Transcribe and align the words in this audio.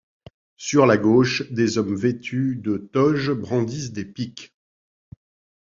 Sur 0.57 0.87
la 0.87 0.97
gauche, 0.97 1.43
des 1.51 1.77
hommes 1.77 1.95
vêtus 1.95 2.55
de 2.55 2.75
toges 2.77 3.33
brandissent 3.33 3.91
des 3.91 4.03
piques. 4.03 4.55